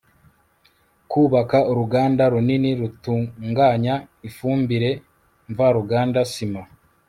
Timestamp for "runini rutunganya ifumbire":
2.33-4.89